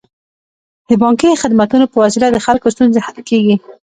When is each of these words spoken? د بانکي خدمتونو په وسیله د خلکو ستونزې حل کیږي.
د 0.87 0.91
بانکي 1.01 1.39
خدمتونو 1.43 1.85
په 1.91 1.97
وسیله 2.03 2.27
د 2.31 2.37
خلکو 2.45 2.67
ستونزې 2.75 2.99
حل 3.05 3.17
کیږي. 3.29 3.55